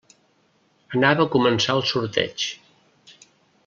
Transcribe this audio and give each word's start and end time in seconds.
Anava 0.99 1.27
a 1.27 1.31
començar 1.37 1.77
el 1.81 1.85
sorteig. 1.93 2.47